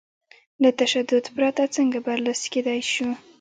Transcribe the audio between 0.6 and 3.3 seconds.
له تشدد پرته څنګه برلاسي کېدای شو؟